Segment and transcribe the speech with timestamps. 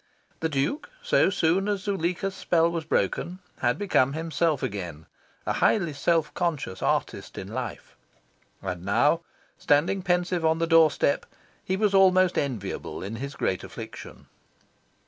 [0.39, 5.05] The Duke, so soon as Zuleika's spell was broken, had become himself again
[5.45, 7.95] a highly self conscious artist in life.
[8.63, 9.21] And now,
[9.59, 11.27] standing pensive on the doorstep,
[11.63, 14.25] he was almost enviable in his great affliction.